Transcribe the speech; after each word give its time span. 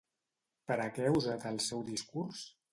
Per 0.71 0.77
a 0.85 0.87
què 0.95 1.05
ha 1.09 1.13
usat 1.19 1.47
el 1.53 1.63
seu 1.69 1.87
discurs? 1.93 2.45